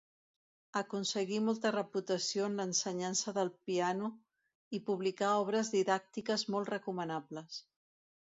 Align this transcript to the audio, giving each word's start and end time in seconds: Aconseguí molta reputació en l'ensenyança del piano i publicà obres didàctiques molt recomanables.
Aconseguí 0.79 1.35
molta 1.47 1.71
reputació 1.75 2.47
en 2.51 2.55
l'ensenyança 2.61 3.33
del 3.37 3.51
piano 3.69 4.09
i 4.77 4.81
publicà 4.87 5.29
obres 5.45 5.71
didàctiques 5.77 6.47
molt 6.57 6.75
recomanables. 6.75 7.63